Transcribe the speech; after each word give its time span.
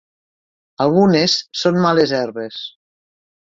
Algunes 0.85 1.35
són 1.65 1.79
males 1.85 2.17
herbes. 2.23 2.61